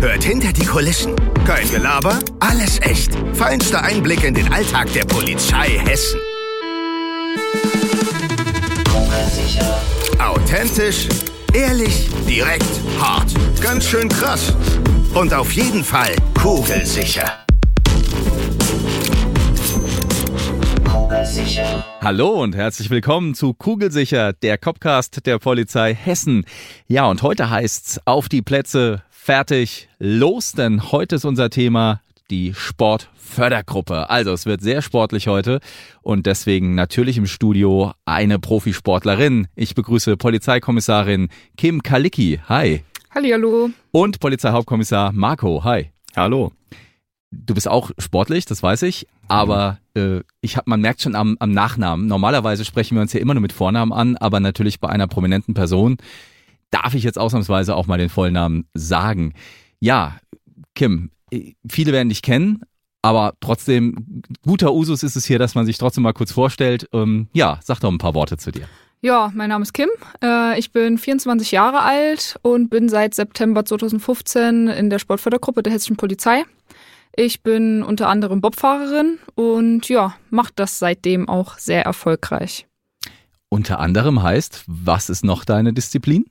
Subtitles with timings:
[0.00, 1.16] Hört hinter die Kulissen.
[1.44, 3.10] Kein Gelaber, alles echt.
[3.32, 6.20] Feinster Einblick in den Alltag der Polizei Hessen.
[10.20, 11.08] Authentisch,
[11.52, 13.32] ehrlich, direkt, hart.
[13.60, 14.54] Ganz schön krass.
[15.14, 17.44] Und auf jeden Fall kugelsicher.
[22.00, 26.44] Hallo und herzlich willkommen zu Kugelsicher, der Copcast der Polizei Hessen.
[26.86, 32.00] Ja, und heute heißt's auf die Plätze, fertig, los, denn heute ist unser Thema
[32.30, 34.08] die Sportfördergruppe.
[34.08, 35.60] Also es wird sehr sportlich heute
[36.00, 39.46] und deswegen natürlich im Studio eine Profisportlerin.
[39.54, 42.40] Ich begrüße Polizeikommissarin Kim Kalicki.
[42.48, 42.84] Hi.
[43.14, 43.68] Hallihallo.
[43.90, 45.62] Und Polizeihauptkommissar Marco.
[45.62, 45.90] Hi.
[46.16, 46.52] Hallo.
[47.30, 51.36] Du bist auch sportlich, das weiß ich, aber äh, ich hab, man merkt schon am,
[51.38, 52.06] am Nachnamen.
[52.06, 55.52] Normalerweise sprechen wir uns ja immer nur mit Vornamen an, aber natürlich bei einer prominenten
[55.52, 55.98] Person
[56.70, 59.34] darf ich jetzt ausnahmsweise auch mal den Vollnamen sagen.
[59.80, 60.16] Ja,
[60.74, 61.10] Kim,
[61.68, 62.62] viele werden dich kennen,
[63.02, 66.88] aber trotzdem, guter Usus ist es hier, dass man sich trotzdem mal kurz vorstellt.
[66.92, 68.68] Ähm, ja, sag doch ein paar Worte zu dir.
[69.00, 69.88] Ja, mein Name ist Kim.
[70.22, 75.72] Äh, ich bin 24 Jahre alt und bin seit September 2015 in der Sportfördergruppe der
[75.72, 76.42] Hessischen Polizei.
[77.14, 82.66] Ich bin unter anderem Bobfahrerin und ja, mache das seitdem auch sehr erfolgreich.
[83.48, 86.26] Unter anderem heißt, was ist noch deine Disziplin?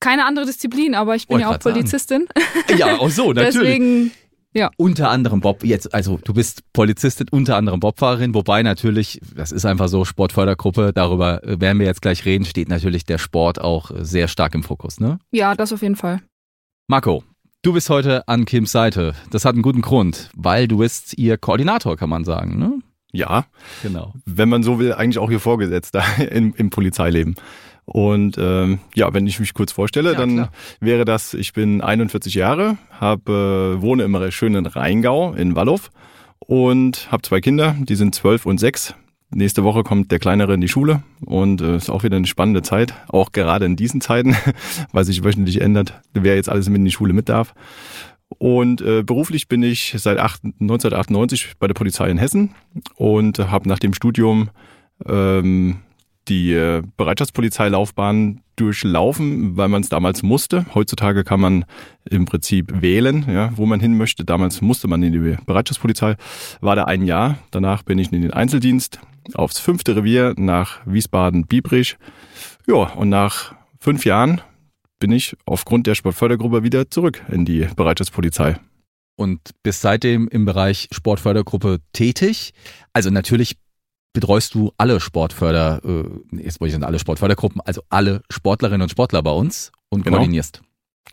[0.00, 1.74] Keine andere Disziplin, aber ich bin Wollte ja auch grad sagen.
[1.76, 2.26] Polizistin.
[2.76, 3.54] Ja, auch so, natürlich.
[3.54, 4.10] Deswegen,
[4.52, 4.70] ja.
[4.76, 9.64] Unter anderem Bob, jetzt, also du bist Polizistin, unter anderem Bobfahrerin, wobei natürlich, das ist
[9.64, 13.90] einfach so, Sportfördergruppe, darüber äh, werden wir jetzt gleich reden, steht natürlich der Sport auch
[13.90, 15.18] äh, sehr stark im Fokus, ne?
[15.30, 16.20] Ja, das auf jeden Fall.
[16.88, 17.22] Marco,
[17.62, 19.14] du bist heute an Kims Seite.
[19.30, 22.80] Das hat einen guten Grund, weil du bist ihr Koordinator, kann man sagen, ne?
[23.12, 23.46] Ja,
[23.82, 24.14] Genau.
[24.24, 27.34] wenn man so will, eigentlich auch hier Vorgesetzter im, im Polizeileben.
[27.92, 30.52] Und ähm, ja, wenn ich mich kurz vorstelle, Ja, dann klar.
[30.78, 35.80] wäre das, ich bin 41 Jahre, hab, äh, wohne im schönen Rheingau in Wallow
[36.38, 38.94] und habe zwei Kinder, die sind zwölf und sechs.
[39.32, 42.62] Nächste Woche kommt der Kleinere in die Schule und äh, ist auch wieder eine spannende
[42.62, 44.36] Zeit, auch gerade in diesen Zeiten,
[44.92, 47.54] weil sich wöchentlich ändert, wer jetzt alles mit in die Schule mit darf.
[48.38, 52.54] Und äh, beruflich bin ich seit acht- 1998 bei der Polizei in Hessen
[52.94, 54.50] und habe nach dem Studium
[55.08, 55.78] ähm,
[56.28, 60.66] die äh, Bereitschaftspolizeilaufbahn durchlaufen, weil man es damals musste.
[60.74, 61.64] Heutzutage kann man
[62.08, 64.24] im Prinzip wählen, ja, wo man hin möchte.
[64.24, 66.16] Damals musste man in die Bereitschaftspolizei.
[66.60, 67.38] War da ein Jahr.
[67.50, 69.00] Danach bin ich in den Einzeldienst
[69.34, 71.96] aufs fünfte Revier nach Wiesbaden-Biebrich.
[72.66, 74.40] Ja, und nach fünf Jahren
[74.98, 78.58] bin ich aufgrund der Sportfördergruppe wieder zurück in die Bereitschaftspolizei.
[79.16, 82.52] Und bist seitdem im Bereich Sportfördergruppe tätig.
[82.92, 83.56] Also natürlich
[84.12, 88.90] betreust du alle Sportförder, äh, jetzt wollte ich sagen, alle Sportfördergruppen, also alle Sportlerinnen und
[88.90, 90.16] Sportler bei uns und Genau.
[90.16, 90.62] koordinierst.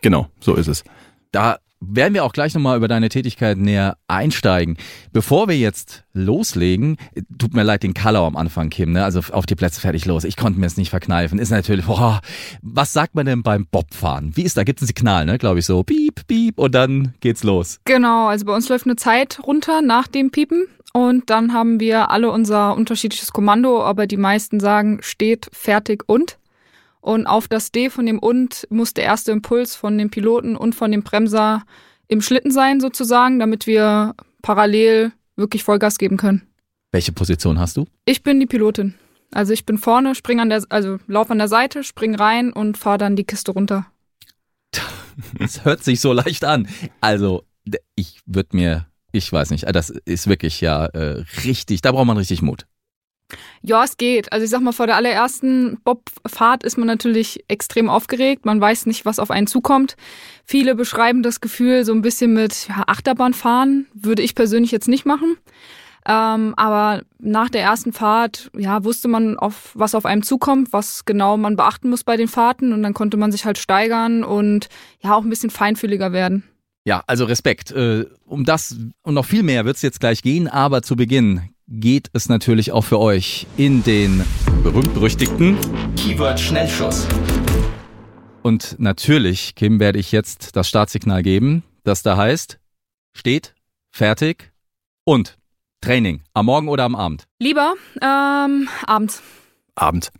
[0.02, 0.84] Genau, so ist es.
[1.32, 4.76] Da werden wir auch gleich nochmal über deine Tätigkeit näher einsteigen.
[5.12, 6.96] Bevor wir jetzt loslegen,
[7.38, 9.04] tut mir leid den Color am Anfang, Kim, ne?
[9.04, 10.24] Also auf die Plätze fertig los.
[10.24, 11.38] Ich konnte mir es nicht verkneifen.
[11.38, 12.20] Ist natürlich, boah,
[12.62, 14.36] was sagt man denn beim Bobfahren?
[14.36, 14.64] Wie ist da?
[14.64, 15.38] Gibt es ein Signal, ne?
[15.38, 15.82] Glaube ich so.
[15.82, 17.80] Piep, piep und dann geht's los.
[17.84, 22.10] Genau, also bei uns läuft eine Zeit runter nach dem Piepen und dann haben wir
[22.10, 26.38] alle unser unterschiedliches Kommando, aber die meisten sagen steht, fertig und.
[27.00, 30.74] Und auf das D von dem und muss der erste Impuls von dem Piloten und
[30.74, 31.64] von dem Bremser
[32.08, 36.42] im Schlitten sein sozusagen, damit wir parallel wirklich Vollgas geben können.
[36.90, 37.86] Welche Position hast du?
[38.04, 38.94] Ich bin die Pilotin.
[39.32, 42.78] Also ich bin vorne, spring an der, also lauf an der Seite, spring rein und
[42.78, 43.86] fahre dann die Kiste runter.
[45.40, 46.68] Es hört sich so leicht an.
[47.00, 47.42] Also,
[47.96, 52.16] ich würde mir, ich weiß nicht, das ist wirklich ja äh, richtig, da braucht man
[52.16, 52.66] richtig Mut.
[53.62, 54.32] Ja, es geht.
[54.32, 58.46] Also ich sag mal, vor der allerersten Bobfahrt ist man natürlich extrem aufgeregt.
[58.46, 59.96] Man weiß nicht, was auf einen zukommt.
[60.44, 63.86] Viele beschreiben das Gefühl so ein bisschen mit ja, Achterbahnfahren.
[63.92, 65.36] Würde ich persönlich jetzt nicht machen.
[66.06, 71.04] Ähm, aber nach der ersten Fahrt, ja, wusste man, auf, was auf einem zukommt, was
[71.04, 72.72] genau man beachten muss bei den Fahrten.
[72.72, 74.68] Und dann konnte man sich halt steigern und
[75.02, 76.44] ja, auch ein bisschen feinfühliger werden.
[76.84, 77.72] Ja, also Respekt.
[77.72, 81.50] Äh, um das und noch viel mehr wird es jetzt gleich gehen, aber zu Beginn
[81.68, 84.24] geht es natürlich auch für euch in den
[84.62, 85.58] berühmt-berüchtigten
[85.96, 87.06] Keyword Schnellschuss.
[88.42, 91.62] Und natürlich, Kim, werde ich jetzt das Startsignal geben.
[91.84, 92.58] das da heißt,
[93.12, 93.54] steht,
[93.90, 94.52] fertig
[95.04, 95.36] und
[95.80, 96.22] Training.
[96.34, 97.24] Am Morgen oder am Abend?
[97.38, 99.22] Lieber ähm, abends.
[99.74, 100.10] Abend.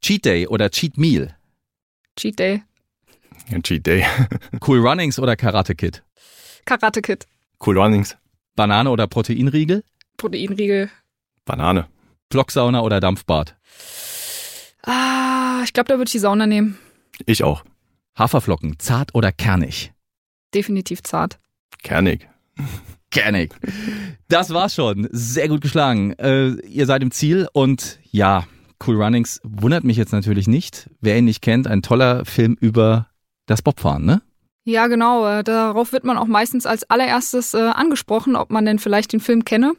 [0.00, 1.36] Cheat Day oder Cheat Meal?
[2.16, 2.62] Cheat Day.
[3.50, 4.04] Ein Cheat Day.
[4.66, 6.02] Cool Runnings oder Karate Kid?
[6.64, 7.26] Karate Kid.
[7.64, 8.16] Cool Runnings.
[8.56, 9.84] Banane oder Proteinriegel?
[10.16, 10.90] Proteinriegel.
[11.44, 11.86] Banane.
[12.30, 13.56] Flocksauna oder Dampfbad?
[14.82, 16.78] Ah, ich glaube, da würde ich die Sauna nehmen.
[17.24, 17.64] Ich auch.
[18.18, 19.92] Haferflocken, zart oder kernig?
[20.54, 21.38] Definitiv zart.
[21.82, 22.28] Kernig.
[23.10, 23.54] Kernig.
[24.28, 25.08] Das war's schon.
[25.10, 26.12] Sehr gut geschlagen.
[26.14, 28.46] Äh, ihr seid im Ziel und ja,
[28.84, 30.90] Cool Runnings wundert mich jetzt natürlich nicht.
[31.00, 33.08] Wer ihn nicht kennt, ein toller Film über
[33.46, 34.22] das Bobfahren, ne?
[34.68, 35.26] Ja, genau.
[35.26, 39.20] äh, Darauf wird man auch meistens als allererstes äh, angesprochen, ob man denn vielleicht den
[39.20, 39.74] Film kenne.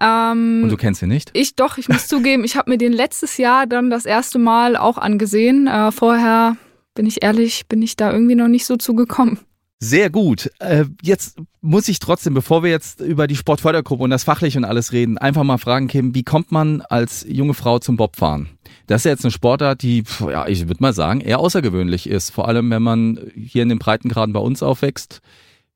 [0.00, 1.30] Ähm, Und du kennst ihn nicht?
[1.32, 4.76] Ich doch, ich muss zugeben, ich habe mir den letztes Jahr dann das erste Mal
[4.76, 5.66] auch angesehen.
[5.66, 6.56] Äh, vorher,
[6.94, 9.38] bin ich ehrlich, bin ich da irgendwie noch nicht so zugekommen.
[9.80, 10.50] Sehr gut.
[10.58, 14.64] Äh, jetzt muss ich trotzdem, bevor wir jetzt über die Sportfördergruppe und das Fachliche und
[14.64, 18.48] alles reden, einfach mal fragen, Kim, wie kommt man als junge Frau zum Bobfahren?
[18.88, 22.30] Das ist jetzt eine Sportart, die, ja, ich würde mal sagen, eher außergewöhnlich ist.
[22.30, 25.20] Vor allem, wenn man hier in den Breitengraden bei uns aufwächst.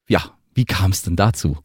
[0.08, 0.22] Ja,
[0.54, 1.58] wie kam es denn dazu?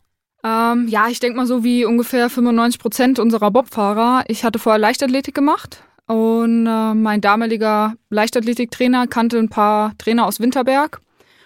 [0.43, 4.25] Ähm, ja, ich denke mal so wie ungefähr 95 Prozent unserer Bobfahrer.
[4.27, 10.41] Ich hatte vorher Leichtathletik gemacht und äh, mein damaliger Leichtathletiktrainer kannte ein paar Trainer aus
[10.41, 11.01] Winterberg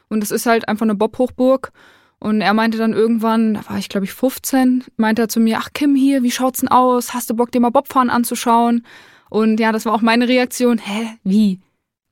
[0.10, 1.72] und es ist halt einfach eine Bob-Hochburg.
[2.20, 5.60] Und er meinte dann irgendwann, da war ich glaube ich 15, meinte er zu mir,
[5.60, 7.14] ach Kim hier, wie schaut's denn aus?
[7.14, 8.84] Hast du Bock dir mal Bobfahren anzuschauen?
[9.32, 11.62] Und ja, das war auch meine Reaktion, hä, wie?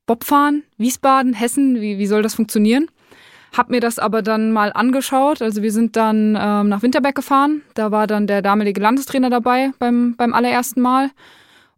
[0.06, 0.62] Bobfahren?
[0.78, 1.34] Wiesbaden?
[1.34, 1.78] Hessen?
[1.78, 2.86] Wie, wie soll das funktionieren?
[3.54, 5.42] Hab mir das aber dann mal angeschaut.
[5.42, 7.60] Also wir sind dann ähm, nach Winterberg gefahren.
[7.74, 11.10] Da war dann der damalige Landestrainer dabei beim, beim allerersten Mal.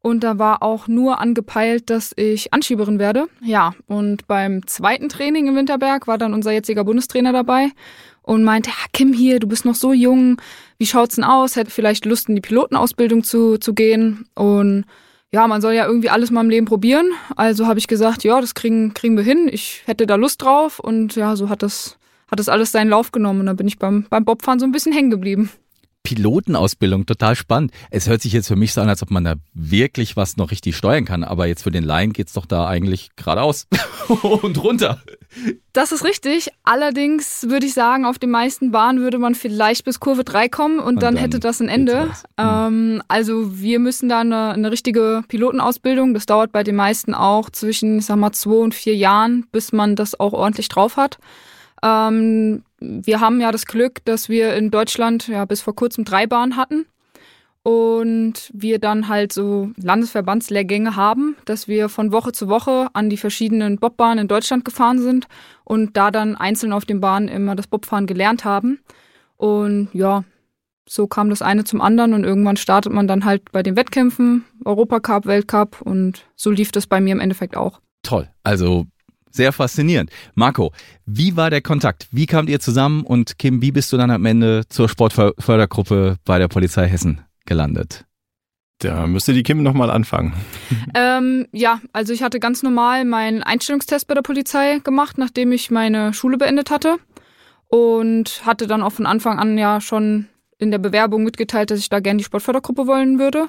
[0.00, 3.26] Und da war auch nur angepeilt, dass ich Anschieberin werde.
[3.42, 7.70] Ja, und beim zweiten Training in Winterberg war dann unser jetziger Bundestrainer dabei
[8.22, 10.40] und meinte, ja, Kim hier, du bist noch so jung,
[10.78, 11.56] wie schaut's denn aus?
[11.56, 14.26] Hätte vielleicht Lust, in die Pilotenausbildung zu, zu gehen.
[14.36, 14.84] Und
[15.34, 17.10] ja, man soll ja irgendwie alles mal im Leben probieren.
[17.36, 19.48] Also habe ich gesagt, ja, das kriegen, kriegen wir hin.
[19.50, 20.78] Ich hätte da Lust drauf.
[20.78, 21.96] Und ja, so hat das,
[22.30, 23.40] hat das alles seinen Lauf genommen.
[23.40, 25.50] Und dann bin ich beim, beim Bobfahren so ein bisschen hängen geblieben.
[26.02, 27.72] Pilotenausbildung, total spannend.
[27.90, 30.50] Es hört sich jetzt für mich so an, als ob man da wirklich was noch
[30.50, 33.66] richtig steuern kann, aber jetzt für den Laien geht's doch da eigentlich geradeaus
[34.22, 35.02] und runter.
[35.72, 36.50] Das ist richtig.
[36.64, 40.78] Allerdings würde ich sagen, auf den meisten Bahnen würde man vielleicht bis Kurve 3 kommen
[40.78, 42.06] und, Und dann, dann hätte das ein Ende.
[42.06, 42.24] los.
[42.36, 46.12] Ähm, also wir müssen da eine, eine richtige Pilotenausbildung.
[46.14, 49.72] Das dauert bei den meisten auch zwischen, ich sag mal, zwei und vier Jahren, bis
[49.72, 51.18] man das auch ordentlich drauf hat.
[51.82, 56.26] Ähm, wir haben ja das Glück, dass wir in Deutschland ja bis vor kurzem drei
[56.26, 56.86] Bahnen hatten
[57.62, 63.16] und wir dann halt so Landesverbandslehrgänge haben, dass wir von Woche zu Woche an die
[63.16, 65.28] verschiedenen Bobbahnen in Deutschland gefahren sind
[65.64, 68.80] und da dann einzeln auf den Bahnen immer das Bobfahren gelernt haben.
[69.36, 70.24] Und ja,
[70.88, 74.44] so kam das eine zum anderen und irgendwann startet man dann halt bei den Wettkämpfen,
[74.64, 77.80] Europacup, Weltcup und so lief das bei mir im Endeffekt auch.
[78.02, 78.28] Toll.
[78.42, 78.86] Also
[79.32, 80.10] sehr faszinierend.
[80.34, 80.72] Marco,
[81.06, 82.08] wie war der Kontakt?
[82.10, 83.04] Wie kamt ihr zusammen?
[83.04, 88.04] Und Kim, wie bist du dann am Ende zur Sportfördergruppe bei der Polizei Hessen gelandet?
[88.78, 90.34] Da müsste die Kim nochmal anfangen.
[90.94, 95.70] Ähm, ja, also ich hatte ganz normal meinen Einstellungstest bei der Polizei gemacht, nachdem ich
[95.70, 96.96] meine Schule beendet hatte.
[97.68, 100.26] Und hatte dann auch von Anfang an ja schon
[100.58, 103.48] in der Bewerbung mitgeteilt, dass ich da gerne die Sportfördergruppe wollen würde.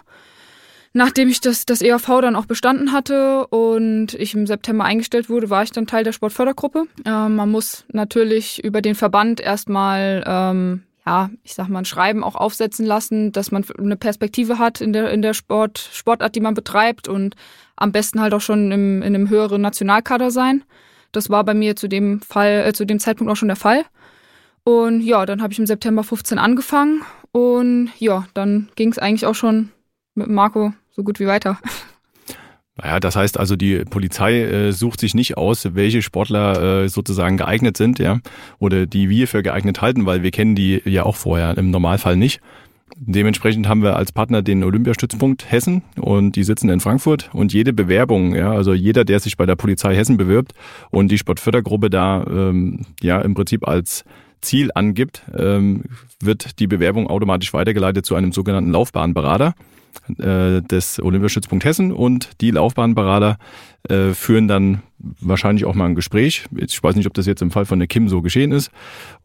[0.95, 5.49] Nachdem ich das, das EAV dann auch bestanden hatte und ich im September eingestellt wurde,
[5.49, 6.85] war ich dann Teil der Sportfördergruppe.
[7.03, 12.23] Ähm, man muss natürlich über den Verband erstmal, ähm, ja, ich sag mal, ein Schreiben
[12.23, 16.41] auch aufsetzen lassen, dass man eine Perspektive hat in der, in der Sport, Sportart, die
[16.41, 17.35] man betreibt und
[17.75, 20.63] am besten halt auch schon im, in einem höheren Nationalkader sein.
[21.11, 23.83] Das war bei mir zu dem Fall, äh, zu dem Zeitpunkt auch schon der Fall.
[24.63, 29.25] Und ja, dann habe ich im September 15 angefangen und ja, dann ging es eigentlich
[29.25, 29.71] auch schon
[30.13, 31.57] mit Marco so gut wie weiter.
[32.75, 37.37] Naja, das heißt also, die Polizei äh, sucht sich nicht aus, welche Sportler äh, sozusagen
[37.37, 38.19] geeignet sind, ja,
[38.57, 42.15] oder die wir für geeignet halten, weil wir kennen die ja auch vorher im Normalfall
[42.15, 42.41] nicht.
[42.95, 47.73] Dementsprechend haben wir als Partner den Olympiastützpunkt Hessen und die sitzen in Frankfurt und jede
[47.73, 50.53] Bewerbung, ja, also jeder, der sich bei der Polizei Hessen bewirbt
[50.89, 54.03] und die Sportfördergruppe da ähm, ja im Prinzip als
[54.41, 55.83] Ziel angibt, ähm,
[56.21, 59.53] wird die Bewerbung automatisch weitergeleitet zu einem sogenannten Laufbahnberater
[60.17, 63.37] äh, des Olympiastützpunkt Hessen und die Laufbahnberater
[63.89, 66.45] äh, führen dann wahrscheinlich auch mal ein Gespräch.
[66.55, 68.71] Ich weiß nicht, ob das jetzt im Fall von der Kim so geschehen ist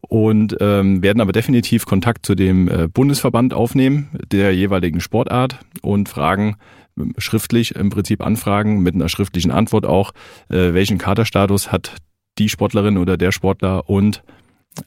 [0.01, 6.09] und ähm, werden aber definitiv Kontakt zu dem äh, Bundesverband aufnehmen der jeweiligen Sportart und
[6.09, 6.57] fragen
[6.97, 10.11] ähm, schriftlich im Prinzip anfragen mit einer schriftlichen Antwort auch,
[10.49, 11.95] äh, welchen Kaderstatus hat
[12.37, 14.23] die Sportlerin oder der Sportler und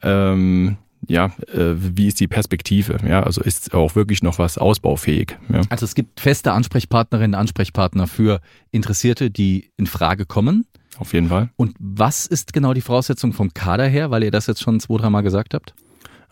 [0.03, 0.77] ähm,
[1.09, 2.99] ja, äh, wie ist die Perspektive?
[3.07, 5.37] Ja, also ist auch wirklich noch was ausbaufähig.
[5.53, 5.63] Ja.
[5.69, 8.41] Also es gibt feste Ansprechpartnerinnen, Ansprechpartner für
[8.71, 10.67] Interessierte, die in Frage kommen.
[10.99, 11.51] Auf jeden Fall.
[11.57, 14.99] Und was ist genau die Voraussetzung vom Kader her, weil ihr das jetzt schon zwei,
[14.99, 15.75] dreimal gesagt habt?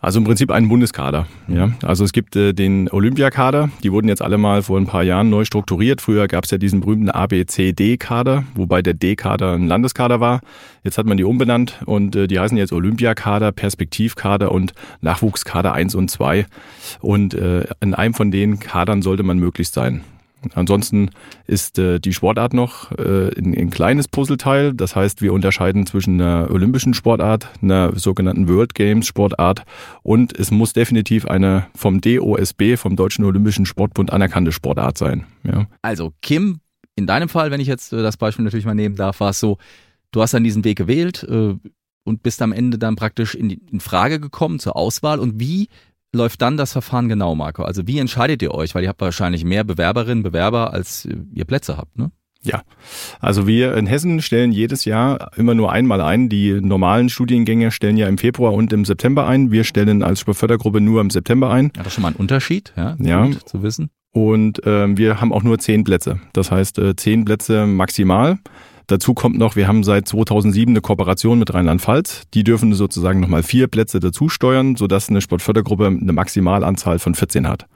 [0.01, 1.27] Also im Prinzip ein Bundeskader.
[1.47, 3.69] Ja, also es gibt äh, den Olympiakader.
[3.83, 6.01] Die wurden jetzt alle mal vor ein paar Jahren neu strukturiert.
[6.01, 10.41] Früher gab es ja diesen berühmten ABCD-Kader, wobei der D-Kader ein Landeskader war.
[10.83, 15.93] Jetzt hat man die umbenannt und äh, die heißen jetzt Olympiakader, Perspektivkader und Nachwuchskader 1
[15.93, 16.47] und 2.
[16.99, 20.01] Und äh, in einem von den Kadern sollte man möglichst sein.
[20.53, 21.11] Ansonsten
[21.47, 24.73] ist äh, die Sportart noch äh, ein, ein kleines Puzzleteil.
[24.73, 29.63] Das heißt, wir unterscheiden zwischen einer olympischen Sportart, einer sogenannten World Games Sportart
[30.03, 35.25] und es muss definitiv eine vom DOSB, vom Deutschen Olympischen Sportbund anerkannte Sportart sein.
[35.43, 35.67] Ja.
[35.81, 36.59] Also Kim,
[36.95, 39.39] in deinem Fall, wenn ich jetzt äh, das Beispiel natürlich mal nehmen darf, war es
[39.39, 39.57] so,
[40.11, 41.55] du hast dann diesen Weg gewählt äh,
[42.03, 45.19] und bist am Ende dann praktisch in, die, in Frage gekommen zur Auswahl.
[45.19, 45.69] Und wie
[46.13, 47.63] läuft dann das Verfahren genau, Marco?
[47.63, 48.75] Also wie entscheidet ihr euch?
[48.75, 52.11] Weil ihr habt wahrscheinlich mehr Bewerberinnen, Bewerber, als ihr Plätze habt, ne?
[52.43, 52.63] Ja,
[53.19, 56.27] also wir in Hessen stellen jedes Jahr immer nur einmal ein.
[56.27, 59.51] Die normalen Studiengänge stellen ja im Februar und im September ein.
[59.51, 61.65] Wir stellen als Fördergruppe nur im September ein.
[61.75, 63.25] Ja, das ist schon mal ein Unterschied, ja, ja.
[63.27, 63.91] Gut zu wissen.
[64.11, 66.19] Und äh, wir haben auch nur zehn Plätze.
[66.33, 68.39] Das heißt äh, zehn Plätze maximal.
[68.91, 72.23] Dazu kommt noch, wir haben seit 2007 eine Kooperation mit Rheinland-Pfalz.
[72.33, 77.47] Die dürfen sozusagen nochmal vier Plätze dazu steuern, sodass eine Sportfördergruppe eine Maximalanzahl von 14
[77.47, 77.67] hat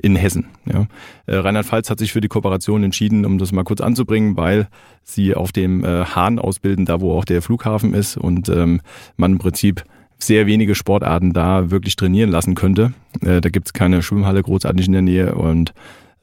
[0.00, 0.46] in Hessen.
[0.64, 0.86] Ja.
[1.26, 4.68] Äh, Rheinland-Pfalz hat sich für die Kooperation entschieden, um das mal kurz anzubringen, weil
[5.02, 8.80] sie auf dem äh, Hahn ausbilden, da wo auch der Flughafen ist und ähm,
[9.18, 9.84] man im Prinzip
[10.18, 12.94] sehr wenige Sportarten da wirklich trainieren lassen könnte.
[13.20, 15.74] Äh, da gibt's keine Schwimmhalle großartig in der Nähe und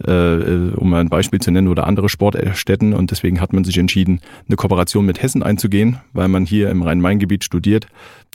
[0.05, 2.93] äh, um ein Beispiel zu nennen, oder andere Sportstätten.
[2.93, 6.81] Und deswegen hat man sich entschieden, eine Kooperation mit Hessen einzugehen, weil man hier im
[6.81, 7.87] Rhein-Main-Gebiet studiert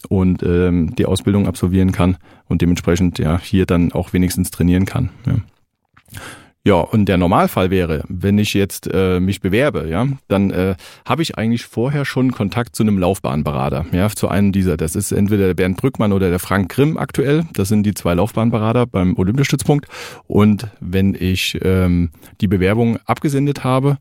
[0.09, 2.17] und ähm, die Ausbildung absolvieren kann
[2.49, 5.11] und dementsprechend ja hier dann auch wenigstens trainieren kann.
[5.27, 5.35] Ja.
[6.67, 11.23] Ja, und der Normalfall wäre, wenn ich jetzt äh, mich bewerbe, ja, dann äh, habe
[11.23, 14.77] ich eigentlich vorher schon Kontakt zu einem Laufbahnberater, ja, zu einem dieser.
[14.77, 17.45] Das ist entweder der Bernd Brückmann oder der Frank Grimm aktuell.
[17.53, 19.87] Das sind die zwei Laufbahnberater beim Olympiastützpunkt.
[20.27, 23.99] Und wenn ich ähm, die Bewerbung abgesendet habe,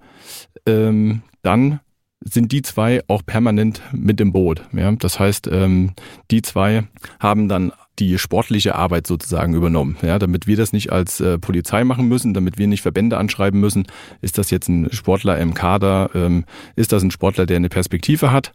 [0.65, 1.81] ähm, dann
[2.21, 4.63] sind die zwei auch permanent mit im Boot.
[4.73, 4.91] Ja?
[4.93, 5.91] Das heißt, ähm,
[6.31, 6.85] die zwei
[7.19, 9.97] haben dann die sportliche Arbeit sozusagen übernommen.
[10.01, 13.59] Ja, damit wir das nicht als äh, Polizei machen müssen, damit wir nicht Verbände anschreiben
[13.59, 13.87] müssen,
[14.21, 18.31] ist das jetzt ein Sportler im Kader, ähm, ist das ein Sportler, der eine Perspektive
[18.31, 18.53] hat,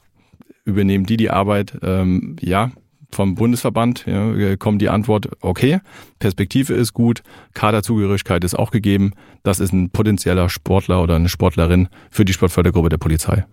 [0.65, 2.71] übernehmen die die Arbeit, ähm, ja,
[3.13, 5.81] vom Bundesverband ja, äh, kommt die Antwort, okay,
[6.19, 7.23] Perspektive ist gut,
[7.55, 12.89] Kaderzugehörigkeit ist auch gegeben, das ist ein potenzieller Sportler oder eine Sportlerin für die Sportfördergruppe
[12.89, 13.45] der Polizei.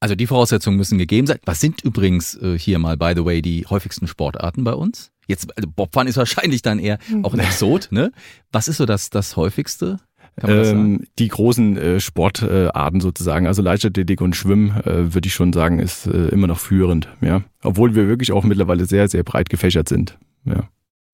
[0.00, 1.38] Also die Voraussetzungen müssen gegeben sein.
[1.44, 5.12] Was sind übrigens äh, hier mal, by the way, die häufigsten Sportarten bei uns?
[5.26, 8.10] Jetzt, also Bobfahren ist wahrscheinlich dann eher auch ein Exot, ne?
[8.50, 9.98] Was ist so das, das häufigste?
[10.42, 15.78] Ähm, die großen äh, Sportarten sozusagen, also Leichtathletik und Schwimmen, äh, würde ich schon sagen,
[15.78, 17.42] ist äh, immer noch führend, ja.
[17.62, 20.18] Obwohl wir wirklich auch mittlerweile sehr, sehr breit gefächert sind.
[20.44, 20.68] Ja.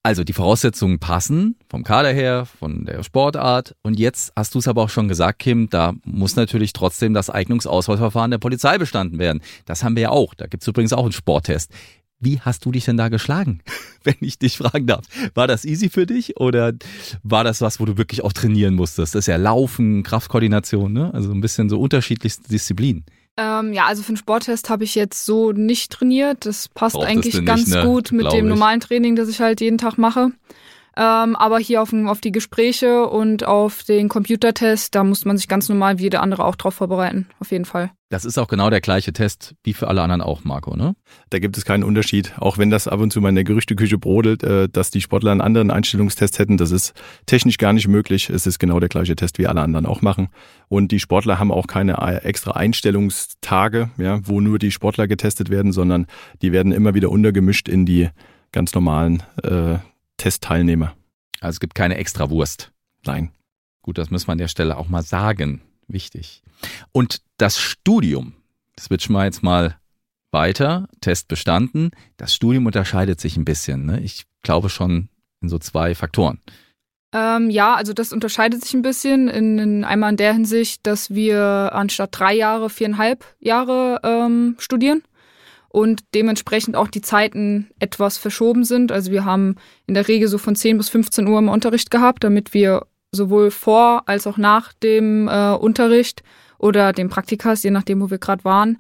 [0.07, 3.75] Also die Voraussetzungen passen vom Kader her, von der Sportart.
[3.83, 7.29] Und jetzt hast du es aber auch schon gesagt, Kim, da muss natürlich trotzdem das
[7.29, 9.43] Eignungsauswahlverfahren der Polizei bestanden werden.
[9.65, 10.35] Das haben wir ja auch.
[10.35, 11.73] Da gibt's übrigens auch einen Sporttest.
[12.21, 13.63] Wie hast du dich denn da geschlagen,
[14.05, 15.07] wenn ich dich fragen darf?
[15.35, 16.73] War das easy für dich oder
[17.25, 19.17] war das was, wo du wirklich auch trainieren musstest?
[19.17, 21.13] Das ist ja Laufen, Kraftkoordination, ne?
[21.15, 23.05] Also ein bisschen so unterschiedlichste Disziplinen.
[23.39, 26.47] Ähm, ja, also für den Sporttest habe ich jetzt so nicht trainiert.
[26.47, 27.85] Das passt Brauchtest eigentlich du nicht, ganz ne?
[27.85, 28.51] gut mit Glaub dem ich.
[28.51, 30.33] normalen Training, das ich halt jeden Tag mache.
[30.97, 35.47] Ähm, aber hier auf, auf die Gespräche und auf den Computertest, da muss man sich
[35.49, 37.29] ganz normal wie jeder andere auch drauf vorbereiten.
[37.39, 37.91] Auf jeden Fall.
[38.09, 40.95] Das ist auch genau der gleiche Test wie für alle anderen auch, Marco, ne?
[41.31, 43.99] Da gibt es keinen Unterschied, auch wenn das ab und zu mal in der Gerüchteküche
[43.99, 46.57] brodelt, äh, dass die Sportler einen anderen Einstellungstest hätten.
[46.57, 46.95] Das ist
[47.27, 48.31] technisch gar nicht möglich.
[48.31, 50.29] Es ist genau der gleiche Test, wie alle anderen auch machen.
[50.69, 55.51] Und die Sportler haben auch keine äh, extra Einstellungstage, ja, wo nur die Sportler getestet
[55.51, 56.07] werden, sondern
[56.43, 58.09] die werden immer wieder untergemischt in die
[58.53, 59.79] ganz normalen äh,
[60.17, 60.95] Testteilnehmer.
[61.41, 62.71] Also es gibt keine Extrawurst.
[63.05, 63.33] Nein.
[63.83, 65.61] Gut, das muss man an der Stelle auch mal sagen.
[65.89, 66.43] Wichtig.
[66.93, 68.35] Und das Studium,
[68.79, 69.77] switchen wir jetzt mal
[70.33, 71.91] weiter, Test bestanden.
[72.17, 73.87] Das Studium unterscheidet sich ein bisschen.
[73.87, 74.01] Ne?
[74.01, 75.09] Ich glaube schon
[75.41, 76.41] in so zwei Faktoren.
[77.13, 79.29] Ähm, ja, also das unterscheidet sich ein bisschen.
[79.29, 85.03] In, in einmal in der Hinsicht, dass wir anstatt drei Jahre viereinhalb Jahre ähm, studieren
[85.69, 88.93] und dementsprechend auch die Zeiten etwas verschoben sind.
[88.93, 92.25] Also wir haben in der Regel so von 10 bis 15 Uhr im Unterricht gehabt,
[92.25, 96.23] damit wir sowohl vor als auch nach dem äh, Unterricht
[96.59, 98.79] oder dem Praktikas, je nachdem, wo wir gerade waren,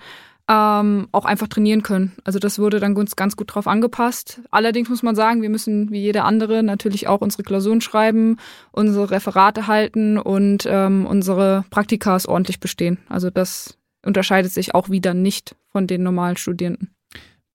[0.48, 2.12] ähm, auch einfach trainieren können.
[2.24, 4.40] Also das wurde dann ganz, ganz gut drauf angepasst.
[4.50, 8.36] Allerdings muss man sagen, wir müssen wie jeder andere natürlich auch unsere Klausuren schreiben,
[8.70, 12.98] unsere Referate halten und ähm, unsere Praktikas ordentlich bestehen.
[13.08, 16.95] Also das unterscheidet sich auch wieder nicht von den normalen Studierenden.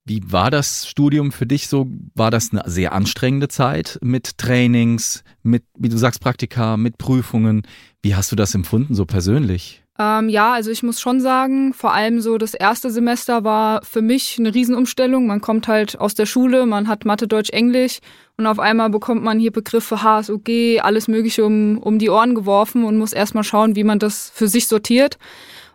[0.04, 1.86] Wie war das Studium für dich so?
[2.14, 7.62] War das eine sehr anstrengende Zeit mit Trainings, mit, wie du sagst, Praktika, mit Prüfungen?
[8.02, 9.82] Wie hast du das empfunden, so persönlich?
[9.98, 14.02] Ähm, ja, also ich muss schon sagen, vor allem so das erste Semester war für
[14.02, 15.26] mich eine Riesenumstellung.
[15.26, 17.98] Man kommt halt aus der Schule, man hat Mathe, Deutsch, Englisch
[18.36, 20.48] und auf einmal bekommt man hier Begriffe HSOG,
[20.80, 24.48] alles Mögliche um, um die Ohren geworfen und muss erstmal schauen, wie man das für
[24.48, 25.18] sich sortiert.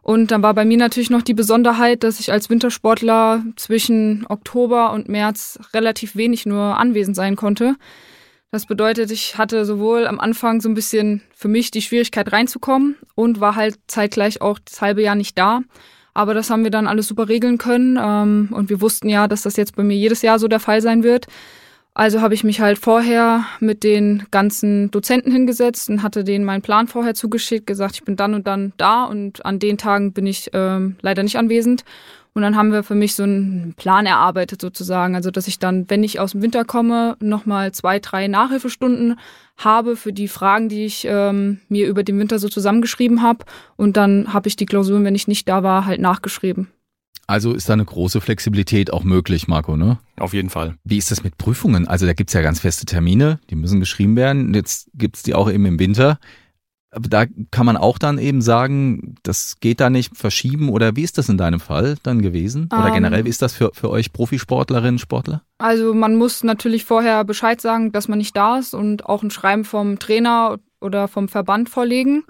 [0.07, 4.93] Und dann war bei mir natürlich noch die Besonderheit, dass ich als Wintersportler zwischen Oktober
[4.93, 7.75] und März relativ wenig nur anwesend sein konnte.
[8.49, 12.95] Das bedeutet, ich hatte sowohl am Anfang so ein bisschen für mich die Schwierigkeit reinzukommen
[13.15, 15.59] und war halt zeitgleich auch das halbe Jahr nicht da.
[16.13, 17.99] Aber das haben wir dann alles super regeln können.
[18.01, 20.81] Ähm, und wir wussten ja, dass das jetzt bei mir jedes Jahr so der Fall
[20.81, 21.27] sein wird.
[21.97, 26.61] Also habe ich mich halt vorher mit den ganzen Dozenten hingesetzt und hatte denen meinen
[26.61, 30.27] Plan vorher zugeschickt, gesagt, ich bin dann und dann da und an den Tagen bin
[30.27, 31.85] ich ähm, leider nicht anwesend.
[32.35, 35.89] Und dann haben wir für mich so einen Plan erarbeitet sozusagen, also dass ich dann,
[35.89, 39.17] wenn ich aus dem Winter komme, nochmal zwei, drei Nachhilfestunden
[39.57, 43.43] habe für die Fragen, die ich ähm, mir über den Winter so zusammengeschrieben habe.
[43.75, 46.67] Und dann habe ich die Klausuren, wenn ich nicht da war, halt nachgeschrieben.
[47.27, 49.99] Also ist da eine große Flexibilität auch möglich, Marco, ne?
[50.17, 50.75] Auf jeden Fall.
[50.85, 51.85] Wie ist das mit Prüfungen?
[51.85, 54.53] Also da gibt's ja ganz feste Termine, die müssen geschrieben werden.
[54.53, 56.19] Jetzt gibt's die auch eben im Winter.
[56.89, 61.03] Aber da kann man auch dann eben sagen, das geht da nicht verschieben oder wie
[61.03, 62.69] ist das in deinem Fall dann gewesen?
[62.71, 62.93] Oder um, ähm.
[62.93, 65.41] generell, wie ist das für, für euch Profisportlerinnen, Sportler?
[65.57, 69.31] Also man muss natürlich vorher Bescheid sagen, dass man nicht da ist und auch ein
[69.31, 72.23] Schreiben vom Trainer oder vom Verband vorlegen.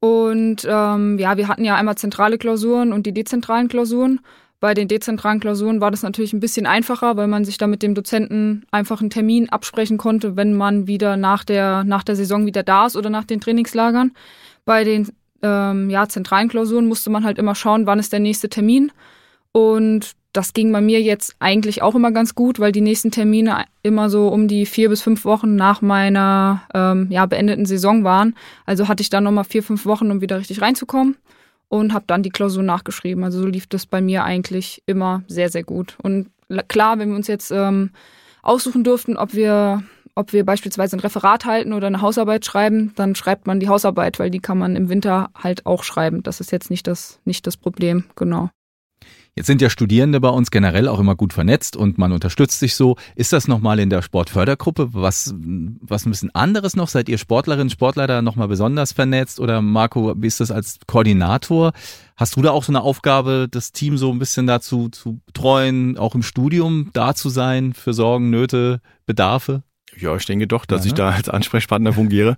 [0.00, 4.20] Und ähm, ja, wir hatten ja einmal zentrale Klausuren und die dezentralen Klausuren.
[4.58, 7.82] Bei den dezentralen Klausuren war das natürlich ein bisschen einfacher, weil man sich da mit
[7.82, 12.46] dem Dozenten einfach einen Termin absprechen konnte, wenn man wieder nach der, nach der Saison
[12.46, 14.12] wieder da ist oder nach den Trainingslagern.
[14.64, 18.48] Bei den ähm, ja, zentralen Klausuren musste man halt immer schauen, wann ist der nächste
[18.48, 18.92] Termin.
[19.52, 23.64] Und das ging bei mir jetzt eigentlich auch immer ganz gut, weil die nächsten Termine
[23.82, 28.34] immer so um die vier bis fünf Wochen nach meiner ähm, ja, beendeten Saison waren.
[28.66, 31.16] Also hatte ich dann nochmal vier, fünf Wochen, um wieder richtig reinzukommen
[31.68, 33.24] und habe dann die Klausur nachgeschrieben.
[33.24, 35.96] Also so lief das bei mir eigentlich immer sehr, sehr gut.
[36.02, 36.28] Und
[36.68, 37.90] klar, wenn wir uns jetzt ähm,
[38.42, 39.82] aussuchen durften, ob wir,
[40.14, 44.18] ob wir beispielsweise ein Referat halten oder eine Hausarbeit schreiben, dann schreibt man die Hausarbeit,
[44.18, 46.22] weil die kann man im Winter halt auch schreiben.
[46.22, 48.50] Das ist jetzt nicht das, nicht das Problem, genau.
[49.38, 52.74] Jetzt sind ja Studierende bei uns generell auch immer gut vernetzt und man unterstützt sich
[52.74, 52.96] so.
[53.16, 56.88] Ist das nochmal in der Sportfördergruppe was, was ein bisschen anderes noch?
[56.88, 59.38] Seid ihr Sportlerinnen, Sportler da nochmal besonders vernetzt?
[59.38, 61.72] Oder Marco, wie ist das als Koordinator?
[62.16, 65.98] Hast du da auch so eine Aufgabe, das Team so ein bisschen dazu zu treuen,
[65.98, 69.62] auch im Studium da zu sein für Sorgen, Nöte, Bedarfe?
[69.98, 70.88] Ja, ich denke doch, dass ja, ne?
[70.88, 72.36] ich da als Ansprechpartner fungiere.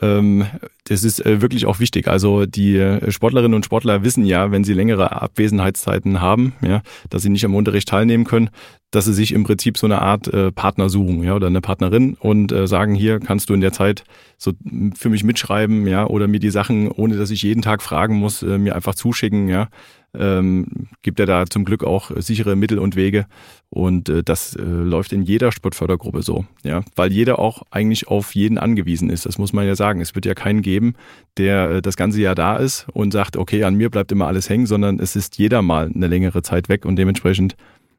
[0.00, 0.46] Ähm,
[0.84, 2.08] das ist äh, wirklich auch wichtig.
[2.08, 7.22] Also die äh, Sportlerinnen und Sportler wissen ja, wenn sie längere Abwesenheitszeiten haben, ja, dass
[7.22, 8.50] sie nicht am Unterricht teilnehmen können,
[8.90, 12.14] dass sie sich im Prinzip so eine Art äh, Partner suchen, ja, oder eine Partnerin
[12.14, 14.04] und sagen, hier kannst du in der Zeit
[14.36, 14.52] so
[14.96, 18.42] für mich mitschreiben, ja, oder mir die Sachen, ohne dass ich jeden Tag fragen muss,
[18.42, 19.68] mir einfach zuschicken, ja.
[20.12, 23.26] Ähm, gibt er da zum Glück auch sichere Mittel und Wege
[23.68, 28.34] und äh, das äh, läuft in jeder Sportfördergruppe so, ja, weil jeder auch eigentlich auf
[28.34, 29.26] jeden angewiesen ist.
[29.26, 30.00] Das muss man ja sagen.
[30.00, 30.94] Es wird ja keinen geben,
[31.36, 34.48] der äh, das ganze Jahr da ist und sagt, okay, an mir bleibt immer alles
[34.50, 37.56] hängen, sondern es ist jeder mal eine längere Zeit weg und dementsprechend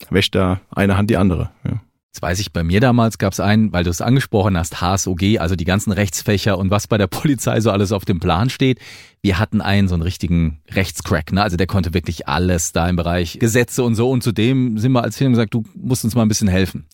[0.10, 1.52] wäscht da eine Hand die andere.
[1.64, 1.82] Ja.
[2.14, 5.40] Jetzt weiß ich, bei mir damals gab es einen, weil du es angesprochen hast, HSOG,
[5.40, 8.80] also die ganzen Rechtsfächer und was bei der Polizei so alles auf dem Plan steht.
[9.22, 11.42] Wir hatten einen so einen richtigen Rechtscrack, ne?
[11.42, 14.12] Also der konnte wirklich alles da im Bereich Gesetze und so.
[14.12, 16.86] Und zudem sind wir als Film gesagt, du musst uns mal ein bisschen helfen.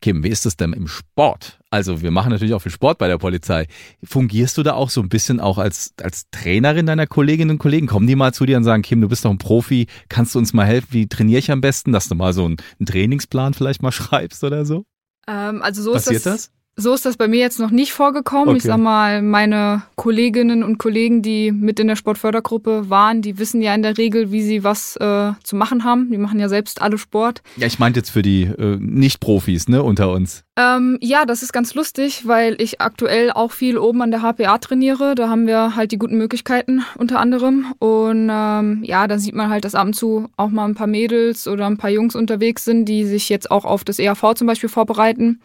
[0.00, 1.58] Kim, wie ist das denn im Sport?
[1.70, 3.66] Also wir machen natürlich auch viel Sport bei der Polizei.
[4.04, 7.86] Fungierst du da auch so ein bisschen auch als, als Trainerin deiner Kolleginnen und Kollegen?
[7.86, 10.38] Kommen die mal zu dir und sagen, Kim, du bist doch ein Profi, kannst du
[10.38, 10.88] uns mal helfen?
[10.90, 11.92] Wie trainiere ich am besten?
[11.92, 14.84] Dass du mal so einen, einen Trainingsplan vielleicht mal schreibst oder so?
[15.28, 16.55] Ähm, also so Passiert ist das, das?
[16.78, 18.48] So ist das bei mir jetzt noch nicht vorgekommen.
[18.48, 18.58] Okay.
[18.58, 23.62] Ich sag mal, meine Kolleginnen und Kollegen, die mit in der Sportfördergruppe waren, die wissen
[23.62, 26.10] ja in der Regel, wie sie was äh, zu machen haben.
[26.10, 27.40] Die machen ja selbst alle Sport.
[27.56, 30.44] Ja, ich meinte jetzt für die äh, Nicht-Profis, ne, unter uns.
[30.58, 34.58] Ähm, ja, das ist ganz lustig, weil ich aktuell auch viel oben an der HPA
[34.58, 35.14] trainiere.
[35.14, 37.72] Da haben wir halt die guten Möglichkeiten unter anderem.
[37.78, 40.86] Und ähm, ja, da sieht man halt, dass ab und zu auch mal ein paar
[40.86, 44.46] Mädels oder ein paar Jungs unterwegs sind, die sich jetzt auch auf das ERV zum
[44.46, 45.40] Beispiel vorbereiten.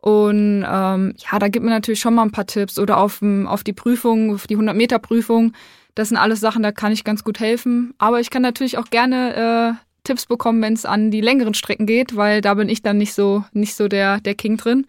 [0.00, 3.64] Und ähm, ja, da gibt mir natürlich schon mal ein paar Tipps oder auf, auf
[3.64, 5.52] die Prüfung, auf die 100-Meter-Prüfung.
[5.94, 7.94] Das sind alles Sachen, da kann ich ganz gut helfen.
[7.98, 11.86] Aber ich kann natürlich auch gerne äh, Tipps bekommen, wenn es an die längeren Strecken
[11.86, 14.86] geht, weil da bin ich dann nicht so, nicht so der, der King drin.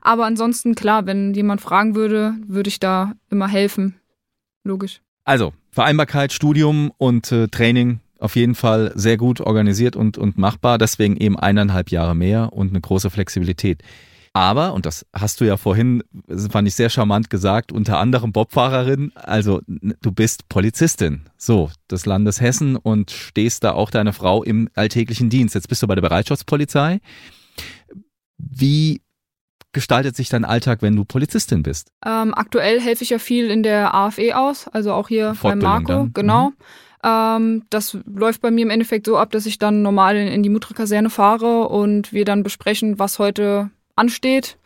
[0.00, 3.96] Aber ansonsten, klar, wenn jemand fragen würde, würde ich da immer helfen.
[4.62, 5.00] Logisch.
[5.24, 10.78] Also, Vereinbarkeit, Studium und äh, Training auf jeden Fall sehr gut organisiert und, und machbar.
[10.78, 13.82] Deswegen eben eineinhalb Jahre mehr und eine große Flexibilität.
[14.36, 16.02] Aber, und das hast du ja vorhin,
[16.50, 22.40] fand ich sehr charmant gesagt, unter anderem Bobfahrerin, also du bist Polizistin, so, des Landes
[22.40, 25.54] Hessen und stehst da auch deine Frau im alltäglichen Dienst.
[25.54, 27.00] Jetzt bist du bei der Bereitschaftspolizei.
[28.38, 29.02] Wie
[29.72, 31.92] gestaltet sich dein Alltag, wenn du Polizistin bist?
[32.04, 35.92] Ähm, aktuell helfe ich ja viel in der AFE aus, also auch hier bei Marco,
[35.92, 36.12] dann.
[36.12, 36.50] genau.
[36.50, 37.64] Mhm.
[37.68, 41.10] Das läuft bei mir im Endeffekt so ab, dass ich dann normal in, die Mutre-Kaserne
[41.10, 44.58] fahre und wir dann besprechen, was heute ansteht.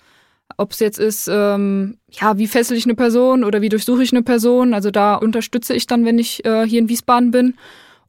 [0.57, 4.13] Ob es jetzt ist, ähm, ja, wie fessel ich eine Person oder wie durchsuche ich
[4.13, 4.75] eine Person.
[4.75, 7.55] Also da unterstütze ich dann, wenn ich äh, hier in Wiesbaden bin.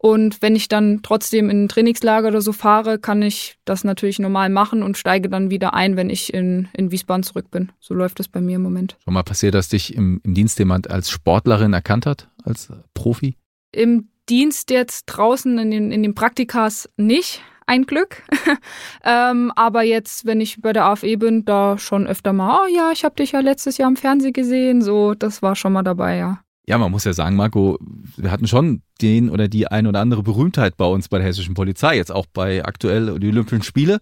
[0.01, 4.17] Und wenn ich dann trotzdem in ein Trainingslager oder so fahre, kann ich das natürlich
[4.17, 7.73] normal machen und steige dann wieder ein, wenn ich in, in Wiesbaden zurück bin.
[7.81, 8.95] So läuft es bei mir im Moment.
[9.03, 13.35] Schon mal passiert, dass dich im, im Dienst jemand als Sportlerin erkannt hat, als Profi?
[13.73, 18.23] Im Dienst jetzt draußen in den, in den Praktikas nicht ein Glück.
[19.05, 22.91] ähm, aber jetzt, wenn ich bei der AFE bin, da schon öfter mal, oh ja,
[22.91, 24.81] ich habe dich ja letztes Jahr im Fernsehen gesehen.
[24.81, 26.39] So, das war schon mal dabei, ja.
[26.67, 27.79] Ja, man muss ja sagen, Marco,
[28.17, 31.55] wir hatten schon den oder die ein oder andere Berühmtheit bei uns bei der hessischen
[31.55, 33.99] Polizei, jetzt auch bei aktuell die Olympischen Spiele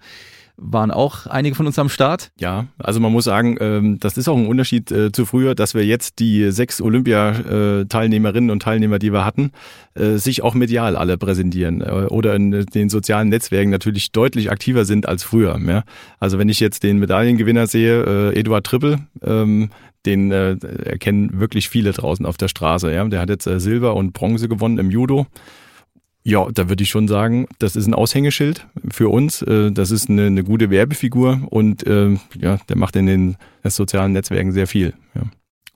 [0.57, 2.31] waren auch einige von uns am Start.
[2.39, 5.75] Ja, also man muss sagen, ähm, das ist auch ein Unterschied äh, zu früher, dass
[5.75, 9.51] wir jetzt die sechs Olympia-Teilnehmerinnen und Teilnehmer, die wir hatten,
[9.93, 14.83] äh, sich auch medial alle präsentieren äh, oder in den sozialen Netzwerken natürlich deutlich aktiver
[14.85, 15.57] sind als früher.
[16.19, 19.69] Also wenn ich jetzt den Medaillengewinner sehe, Eduard Trippel, ähm,
[20.05, 22.89] den erkennen wirklich viele draußen auf der Straße.
[22.89, 25.27] Der hat jetzt Silber und Bronze gewonnen im Judo.
[26.27, 29.41] Ja, da würde ich schon sagen, das ist ein Aushängeschild für uns.
[29.43, 34.11] Äh, das ist eine, eine gute Werbefigur und äh, ja, der macht in den sozialen
[34.11, 34.93] Netzwerken sehr viel.
[35.15, 35.21] Ja.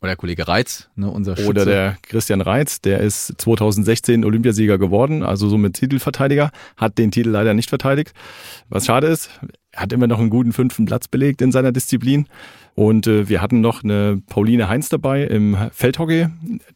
[0.02, 1.50] Oder der Kollege Reitz, ne, unser Schütze.
[1.50, 7.30] Oder der Christian Reitz, der ist 2016 Olympiasieger geworden, also somit Titelverteidiger, hat den Titel
[7.30, 8.14] leider nicht verteidigt.
[8.68, 9.30] Was schade ist,
[9.72, 12.28] er hat immer noch einen guten fünften Platz belegt in seiner Disziplin.
[12.74, 16.30] Und äh, wir hatten noch eine Pauline Heinz dabei im Feldhockey,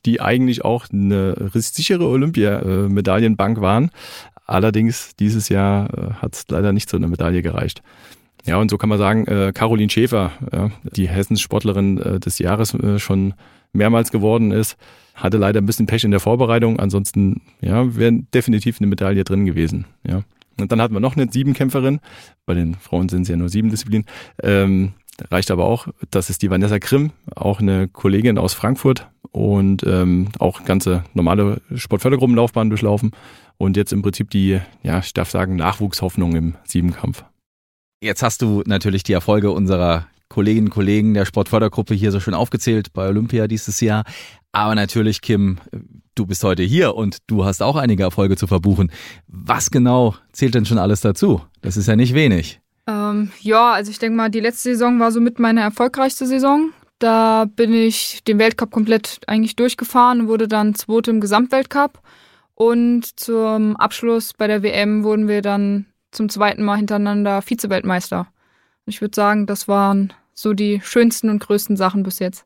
[0.05, 3.89] die eigentlich auch eine sichere Olympiamedaillenbank waren.
[4.45, 7.81] Allerdings dieses Jahr äh, hat es leider nicht zu einer Medaille gereicht.
[8.45, 12.39] Ja, und so kann man sagen, äh, Caroline Schäfer, ja, die Hessens Sportlerin äh, des
[12.39, 13.34] Jahres äh, schon
[13.73, 14.77] mehrmals geworden ist,
[15.15, 16.79] hatte leider ein bisschen Pech in der Vorbereitung.
[16.79, 19.86] Ansonsten ja, wäre definitiv eine Medaille drin gewesen.
[20.08, 20.21] Ja.
[20.60, 21.99] Und dann hatten wir noch eine Siebenkämpferin.
[22.45, 24.05] Bei den Frauen sind es ja nur sieben Disziplinen.
[24.41, 24.93] Ähm,
[25.31, 25.88] reicht aber auch.
[26.12, 31.62] Das ist die Vanessa Grimm, auch eine Kollegin aus Frankfurt und ähm, auch ganze normale
[31.73, 33.12] Sportfördergruppenlaufbahn durchlaufen.
[33.58, 37.25] Und jetzt im Prinzip die, ja, ich darf sagen, Nachwuchshoffnung im Siebenkampf.
[38.05, 42.35] Jetzt hast du natürlich die Erfolge unserer Kolleginnen und Kollegen der Sportfördergruppe hier so schön
[42.35, 44.03] aufgezählt bei Olympia dieses Jahr.
[44.51, 45.57] Aber natürlich, Kim,
[46.13, 48.91] du bist heute hier und du hast auch einige Erfolge zu verbuchen.
[49.25, 51.41] Was genau zählt denn schon alles dazu?
[51.61, 52.59] Das ist ja nicht wenig.
[52.85, 56.73] Ähm, ja, also ich denke mal, die letzte Saison war somit meine erfolgreichste Saison.
[56.99, 62.03] Da bin ich den Weltcup komplett eigentlich durchgefahren und wurde dann Zweite im Gesamtweltcup.
[62.53, 68.28] Und zum Abschluss bei der WM wurden wir dann zum zweiten Mal hintereinander Vize-Weltmeister.
[68.86, 72.45] Ich würde sagen, das waren so die schönsten und größten Sachen bis jetzt.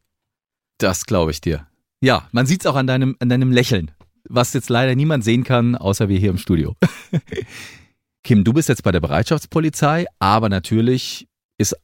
[0.77, 1.67] Das glaube ich dir.
[2.01, 3.91] Ja, man sieht es auch an deinem, an deinem Lächeln,
[4.29, 6.75] was jetzt leider niemand sehen kann, außer wir hier im Studio.
[8.23, 11.27] Kim, du bist jetzt bei der Bereitschaftspolizei, aber natürlich
[11.57, 11.75] ist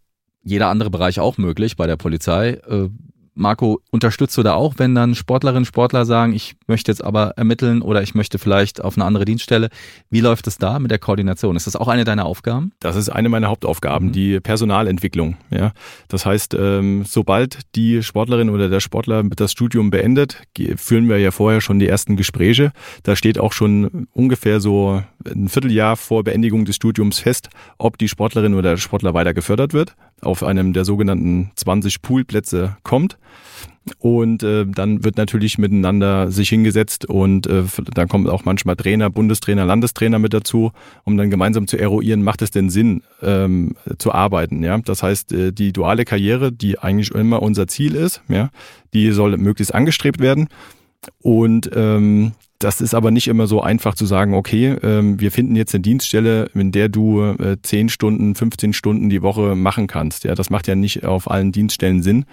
[0.44, 2.62] jeder andere Bereich auch möglich bei der Polizei.
[3.36, 7.82] Marco, unterstützt du da auch, wenn dann Sportlerinnen, Sportler sagen, ich möchte jetzt aber ermitteln
[7.82, 9.70] oder ich möchte vielleicht auf eine andere Dienststelle?
[10.10, 11.58] Wie läuft es da mit der Koordination?
[11.58, 12.72] Ist das auch eine deiner Aufgaben?
[12.80, 14.12] Das ist eine meiner Hauptaufgaben, mhm.
[14.14, 15.38] die Personalentwicklung.
[15.50, 15.74] Ja,
[16.08, 20.44] das heißt, ähm, sobald die Sportlerin oder der Sportler das Studium beendet,
[20.78, 22.72] führen wir ja vorher schon die ersten Gespräche.
[23.04, 28.08] Da steht auch schon ungefähr so ein Vierteljahr vor Beendigung des Studiums fest, ob die
[28.08, 33.18] Sportlerin oder der Sportler weiter gefördert wird auf einem der sogenannten 20 Poolplätze kommt.
[34.00, 39.12] Und äh, dann wird natürlich miteinander sich hingesetzt und äh, dann kommen auch manchmal Trainer,
[39.12, 40.72] Bundestrainer, Landestrainer mit dazu,
[41.04, 44.64] um dann gemeinsam zu eruieren, macht es denn Sinn ähm, zu arbeiten.
[44.64, 48.50] Ja, das heißt, äh, die duale Karriere, die eigentlich immer unser Ziel ist, ja,
[48.96, 50.48] die soll möglichst angestrebt werden.
[51.22, 55.56] Und ähm, das ist aber nicht immer so einfach zu sagen, okay, ähm, wir finden
[55.56, 60.24] jetzt eine Dienststelle, in der du äh, 10 Stunden, 15 Stunden die Woche machen kannst.
[60.24, 62.26] Ja, das macht ja nicht auf allen Dienststellen Sinn.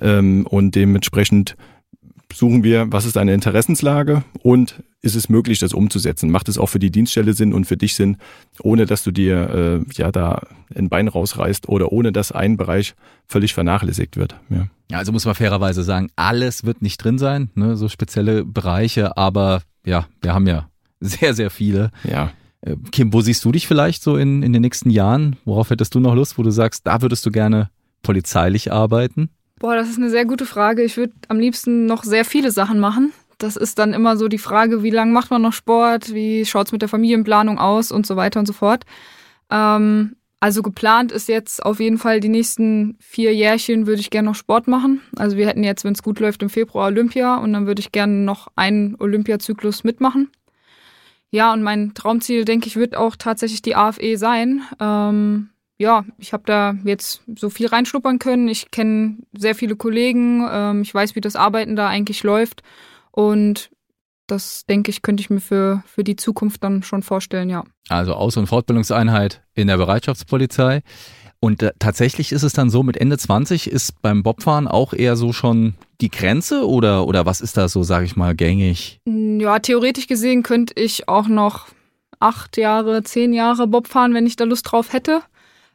[0.00, 1.56] Ähm, und dementsprechend
[2.32, 6.30] suchen wir, was ist deine Interessenslage und ist es möglich, das umzusetzen?
[6.30, 8.16] Macht es auch für die Dienststelle Sinn und für dich Sinn,
[8.60, 10.42] ohne dass du dir äh, ja da
[10.74, 12.94] ein Bein rausreißt oder ohne dass ein Bereich
[13.26, 14.36] völlig vernachlässigt wird?
[14.50, 14.68] Ja.
[14.90, 19.18] Ja, also muss man fairerweise sagen, alles wird nicht drin sein, ne, so spezielle Bereiche,
[19.18, 20.68] aber ja, wir haben ja
[21.00, 21.90] sehr, sehr viele.
[22.04, 22.32] Ja.
[22.62, 25.36] Äh, Kim, wo siehst du dich vielleicht so in, in den nächsten Jahren?
[25.44, 27.70] Worauf hättest du noch Lust, wo du sagst, da würdest du gerne
[28.02, 29.30] polizeilich arbeiten?
[29.58, 30.82] Boah, das ist eine sehr gute Frage.
[30.82, 33.12] Ich würde am liebsten noch sehr viele Sachen machen.
[33.38, 36.72] Das ist dann immer so die Frage, wie lange macht man noch Sport, wie schaut's
[36.72, 38.84] mit der Familienplanung aus und so weiter und so fort.
[39.50, 44.28] Ähm, also geplant ist jetzt auf jeden Fall die nächsten vier Jährchen würde ich gerne
[44.28, 45.02] noch Sport machen.
[45.16, 47.90] Also wir hätten jetzt, wenn es gut läuft, im Februar Olympia und dann würde ich
[47.90, 50.30] gerne noch einen Olympiazyklus mitmachen.
[51.30, 54.62] Ja, und mein Traumziel, denke ich, wird auch tatsächlich die AFE sein.
[54.80, 58.48] Ähm, ja, ich habe da jetzt so viel reinschnuppern können.
[58.48, 60.46] Ich kenne sehr viele Kollegen.
[60.50, 62.62] Ähm, ich weiß, wie das Arbeiten da eigentlich läuft.
[63.12, 63.70] Und
[64.26, 67.64] das, denke ich, könnte ich mir für, für die Zukunft dann schon vorstellen, ja.
[67.88, 70.82] Also Aus- und Fortbildungseinheit in der Bereitschaftspolizei.
[71.40, 75.14] Und äh, tatsächlich ist es dann so, mit Ende 20 ist beim Bobfahren auch eher
[75.14, 79.00] so schon die Grenze oder, oder was ist da so, sage ich mal, gängig?
[79.06, 81.68] Ja, theoretisch gesehen könnte ich auch noch
[82.18, 85.22] acht Jahre, zehn Jahre Bob fahren, wenn ich da Lust drauf hätte.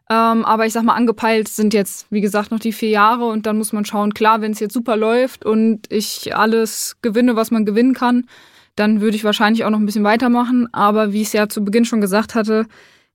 [0.09, 3.45] Ähm, aber ich sag mal, angepeilt sind jetzt, wie gesagt, noch die vier Jahre und
[3.45, 7.51] dann muss man schauen, klar, wenn es jetzt super läuft und ich alles gewinne, was
[7.51, 8.27] man gewinnen kann,
[8.75, 10.67] dann würde ich wahrscheinlich auch noch ein bisschen weitermachen.
[10.73, 12.65] Aber wie ich es ja zu Beginn schon gesagt hatte,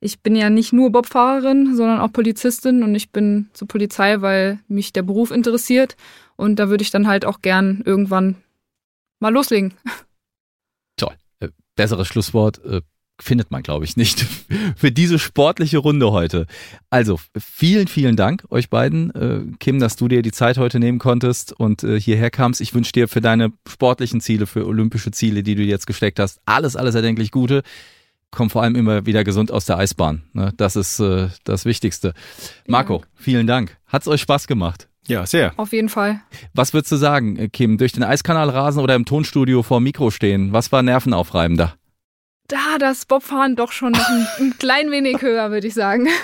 [0.00, 4.60] ich bin ja nicht nur Bobfahrerin, sondern auch Polizistin und ich bin zur Polizei, weil
[4.68, 5.96] mich der Beruf interessiert.
[6.36, 8.36] Und da würde ich dann halt auch gern irgendwann
[9.18, 9.74] mal loslegen.
[10.96, 11.16] Toll.
[11.40, 12.60] Äh, besseres Schlusswort.
[13.20, 14.26] Findet man, glaube ich, nicht
[14.76, 16.46] für diese sportliche Runde heute.
[16.90, 20.98] Also vielen, vielen Dank euch beiden, äh, Kim, dass du dir die Zeit heute nehmen
[20.98, 22.60] konntest und äh, hierher kamst.
[22.60, 26.40] Ich wünsche dir für deine sportlichen Ziele, für olympische Ziele, die du jetzt gesteckt hast,
[26.46, 27.62] alles, alles erdenklich Gute.
[28.30, 30.22] Komm vor allem immer wieder gesund aus der Eisbahn.
[30.34, 30.52] Ne?
[30.56, 32.12] Das ist äh, das Wichtigste.
[32.66, 33.78] Marco, vielen Dank.
[33.86, 34.88] Hat's euch Spaß gemacht?
[35.08, 35.54] Ja, sehr.
[35.56, 36.20] Auf jeden Fall.
[36.52, 37.78] Was würdest du sagen, äh, Kim?
[37.78, 40.52] Durch den Eiskanal rasen oder im Tonstudio vor dem Mikro stehen?
[40.52, 41.74] Was war nervenaufreibender?
[42.48, 46.08] Da das Bobfahren doch schon noch ein, ein klein wenig höher, würde ich sagen.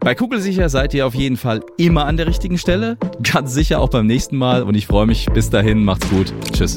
[0.00, 2.96] Bei Kugelsicher seid ihr auf jeden Fall immer an der richtigen Stelle.
[3.22, 4.62] Ganz sicher auch beim nächsten Mal.
[4.62, 5.26] Und ich freue mich.
[5.32, 6.32] Bis dahin, macht's gut.
[6.52, 6.76] Tschüss.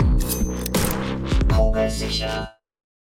[1.53, 2.60] Kugelsicher.